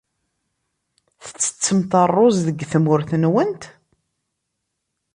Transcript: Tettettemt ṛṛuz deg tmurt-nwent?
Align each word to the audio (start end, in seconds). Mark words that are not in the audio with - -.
Tettettemt 1.23 1.91
ṛṛuz 2.09 2.35
deg 2.47 2.59
tmurt-nwent? 2.71 3.63